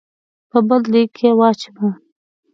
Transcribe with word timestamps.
په 0.49 0.59
بل 0.67 0.81
دېګ 0.93 1.09
کې 1.17 1.29
واچوو. 1.39 1.89